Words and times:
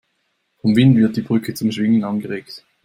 Vom 0.61 0.75
Wind 0.75 0.97
wird 0.97 1.15
die 1.15 1.21
Brücke 1.21 1.53
zum 1.53 1.71
Schwingen 1.71 2.03
angeregt. 2.05 2.65